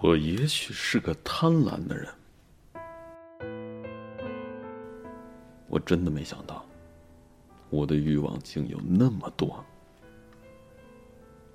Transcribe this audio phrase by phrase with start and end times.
[0.00, 2.08] 我也许是个贪婪的人，
[5.66, 6.64] 我真的没想到，
[7.68, 9.64] 我的欲望竟有那么多。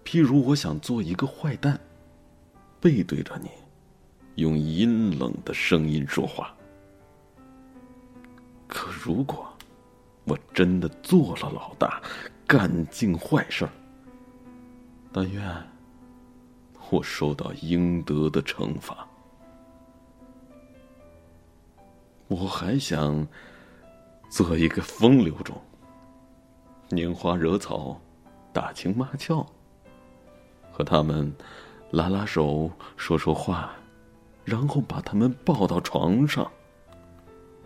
[0.03, 1.79] 譬如，我想做一个坏蛋，
[2.81, 3.49] 背对着你，
[4.35, 6.53] 用阴冷的声音说话。
[8.67, 9.47] 可如果
[10.25, 12.03] 我真的做了老大，
[12.45, 13.71] 干尽坏事儿，
[15.13, 15.72] 但愿。
[16.93, 19.07] 我受到应得的惩罚。
[22.27, 23.27] 我还想
[24.29, 25.59] 做一个风流种，
[26.89, 27.99] 拈花惹草，
[28.53, 29.43] 打情骂俏，
[30.71, 31.33] 和他们
[31.89, 33.73] 拉拉手，说说话，
[34.45, 36.49] 然后把他们抱到床上。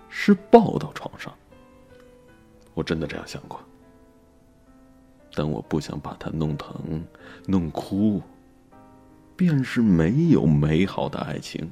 [0.09, 1.34] 是抱到床上，
[2.73, 3.59] 我真的这样想过，
[5.34, 7.05] 但我不想把他弄疼，
[7.45, 8.22] 弄哭。
[9.38, 11.72] 便是没有美好的爱情，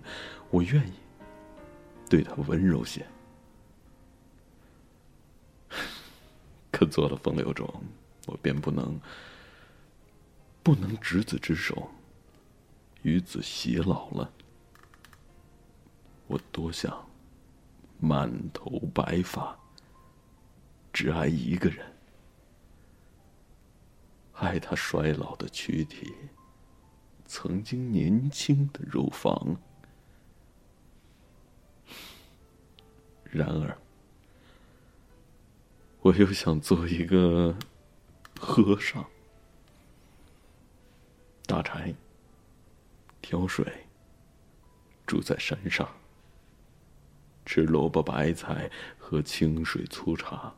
[0.52, 0.94] 我愿意
[2.08, 3.03] 对他温柔些。
[6.72, 7.67] 可做了风流种，
[8.28, 9.02] 我便不能
[10.62, 11.89] 不能执子之手，
[13.02, 14.32] 与子偕老了。
[16.28, 17.08] 我多想
[18.00, 19.58] 满头白发，
[20.94, 21.86] 只爱一个人，
[24.34, 26.14] 爱他衰老的躯体。
[27.26, 29.58] 曾经年轻的乳房，
[33.26, 33.78] 然而，
[36.02, 37.58] 我又想做一个
[38.40, 39.06] 和尚，
[41.45, 41.94] 打柴、
[43.22, 43.88] 挑水，
[45.06, 45.89] 住在山上，
[47.45, 50.56] 吃萝卜白菜，喝清水粗茶，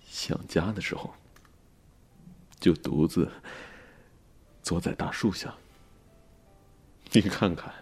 [0.00, 1.12] 想家的时候，
[2.60, 3.30] 就独自。
[4.70, 5.52] 坐在大树下，
[7.10, 7.74] 你看看，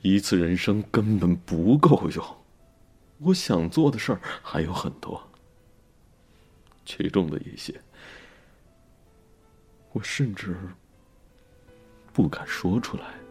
[0.00, 2.24] 一次人生根本不够用。
[3.18, 5.22] 我想做的事儿还有很多，
[6.86, 7.78] 其中的一些，
[9.92, 10.56] 我甚至
[12.14, 13.21] 不敢说出来。